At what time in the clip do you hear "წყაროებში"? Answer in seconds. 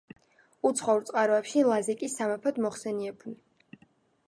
1.09-1.63